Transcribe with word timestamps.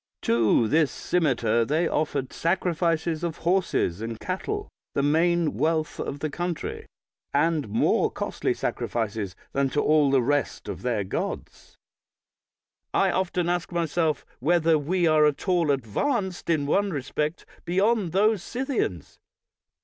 To 0.23 0.67
this 0.67 0.89
cimeter 0.91 1.63
they 1.63 1.87
offered 1.87 2.33
sacrifices 2.33 3.23
of 3.23 3.37
horses 3.45 4.01
and 4.01 4.19
cattle, 4.19 4.67
the 4.95 5.03
main 5.03 5.53
wealth 5.53 5.99
of 5.99 6.21
the 6.21 6.29
country, 6.31 6.87
and 7.35 7.69
more 7.69 8.09
costly 8.09 8.55
sacrifices 8.55 9.35
than 9.53 9.69
to 9.69 9.79
all 9.83 10.09
the 10.09 10.23
rest 10.23 10.67
of 10.67 10.81
their 10.81 11.03
gods. 11.03 11.77
I 12.95 13.11
often 13.11 13.47
ask 13.47 13.71
myself 13.71 14.25
whether 14.39 14.75
we 14.79 15.05
are 15.05 15.27
at 15.27 15.47
all 15.47 15.69
advanced 15.69 16.49
in 16.49 16.65
one 16.65 16.89
respect 16.89 17.45
beyond 17.63 18.11
those 18.11 18.41
Scythians. 18.41 19.19